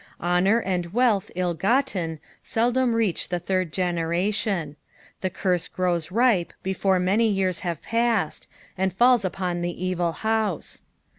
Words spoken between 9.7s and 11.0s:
evil house.